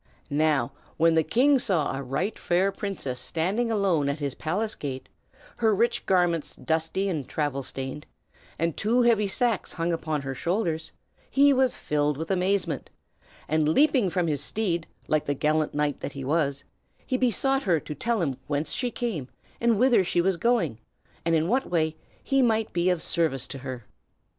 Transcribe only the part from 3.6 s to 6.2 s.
alone at his palace gate, her rich